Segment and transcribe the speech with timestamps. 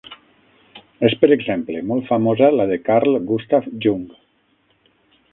[1.09, 4.01] És, per exemple, molt famosa la de Carl Gustav Jung.